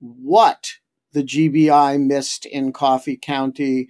[0.00, 0.72] what
[1.12, 3.88] the GBI missed in Coffee County.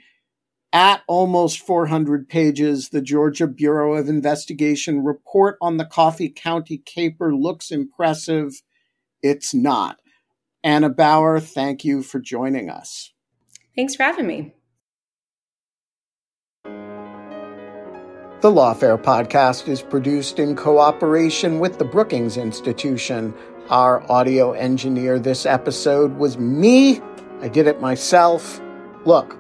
[0.73, 7.35] At almost 400 pages, the Georgia Bureau of Investigation report on the Coffee County caper
[7.35, 8.61] looks impressive.
[9.23, 9.99] It's not.
[10.63, 13.13] Anna Bower, thank you for joining us.
[13.77, 14.55] Thanks for having me.
[18.41, 23.35] The Lawfare podcast is produced in cooperation with the Brookings Institution.
[23.69, 27.01] Our audio engineer this episode was me.
[27.41, 28.61] I did it myself.
[29.05, 29.37] Look,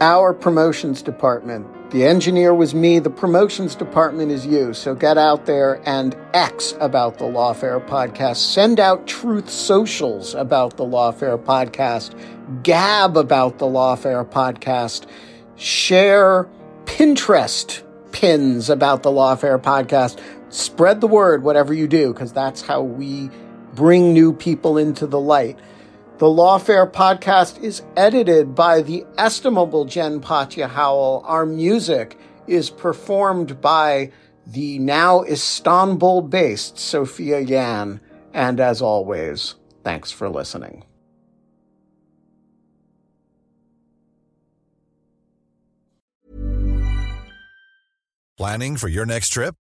[0.00, 1.66] our promotions department.
[1.90, 2.98] The engineer was me.
[2.98, 4.74] The promotions department is you.
[4.74, 8.38] So get out there and X about the Lawfare podcast.
[8.38, 12.12] Send out truth socials about the Lawfare podcast.
[12.64, 15.06] Gab about the Lawfare podcast.
[15.54, 16.48] Share
[16.86, 20.18] Pinterest pins about the Lawfare podcast.
[20.48, 23.30] Spread the word, whatever you do, because that's how we
[23.74, 25.56] bring new people into the light.
[26.18, 31.22] The Lawfare podcast is edited by the estimable Jen Patja Howell.
[31.26, 34.12] Our music is performed by
[34.46, 38.00] the now Istanbul based Sophia Yan.
[38.32, 40.84] And as always, thanks for listening.
[48.38, 49.54] Planning for your next trip?